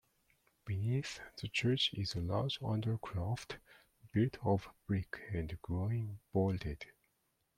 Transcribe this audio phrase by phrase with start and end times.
[0.65, 3.57] Beneath the church is a large undercroft,
[4.11, 6.83] built of brick and groin vaulted.